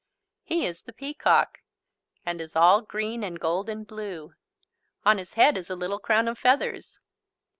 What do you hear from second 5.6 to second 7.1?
a little crown of feathers.